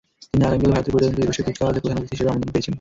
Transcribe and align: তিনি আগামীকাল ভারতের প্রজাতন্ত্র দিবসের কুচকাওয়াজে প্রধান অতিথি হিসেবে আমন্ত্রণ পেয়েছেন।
তিনি 0.31 0.43
আগামীকাল 0.47 0.71
ভারতের 0.75 0.93
প্রজাতন্ত্র 0.93 1.19
দিবসের 1.21 1.45
কুচকাওয়াজে 1.45 1.81
প্রধান 1.81 1.97
অতিথি 1.99 2.13
হিসেবে 2.15 2.29
আমন্ত্রণ 2.31 2.51
পেয়েছেন। 2.53 2.69